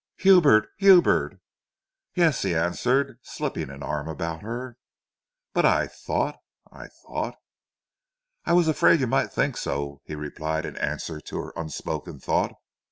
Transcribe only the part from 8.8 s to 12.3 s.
you might think so," he replied in answer to her unspoken